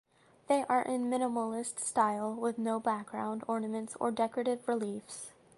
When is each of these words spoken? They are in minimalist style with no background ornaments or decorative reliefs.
They 0.47 0.63
are 0.67 0.81
in 0.81 1.11
minimalist 1.11 1.77
style 1.79 2.33
with 2.33 2.57
no 2.57 2.79
background 2.79 3.43
ornaments 3.47 3.95
or 3.99 4.09
decorative 4.09 4.67
reliefs. 4.67 5.29